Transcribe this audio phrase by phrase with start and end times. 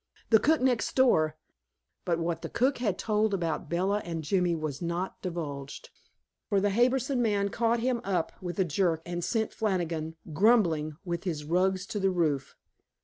[0.31, 1.37] The cook next door"
[2.05, 5.91] But what the cook had told about Bella and Jimmy was not divulged,
[6.49, 11.25] for the Harbison man caught him up with a jerk and sent Flannigan, grumbling, with
[11.25, 12.55] his rugs to the roof.